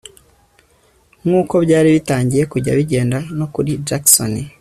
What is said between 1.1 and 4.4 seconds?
nkuko byari bitangiye kujya bigenda no kuri Jackson